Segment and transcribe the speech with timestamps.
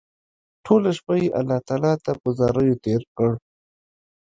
[0.65, 3.33] ټوله شپه يې الله تعالی ته په زاريو تېره کړه